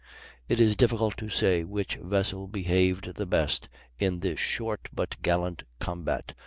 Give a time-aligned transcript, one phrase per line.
[0.49, 3.69] "It is difficult to say which vessel behaved the best
[3.99, 6.33] in this short but gallant combat."